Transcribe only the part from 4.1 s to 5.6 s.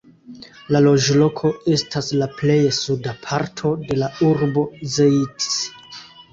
urbo Zeitz.